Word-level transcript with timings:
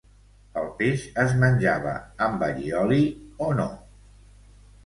el 0.61 0.69
peix 0.79 1.03
es 1.25 1.35
menjava 1.43 1.93
amb 2.29 2.47
allioli 2.49 3.01
o 3.49 3.55
no 3.61 3.71